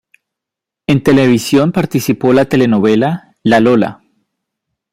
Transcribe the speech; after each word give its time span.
En 0.87 1.03
televisión 1.03 1.71
participó 1.71 2.31
en 2.31 2.37
la 2.37 2.45
telenovela 2.45 3.35
"Lalola". 3.43 4.01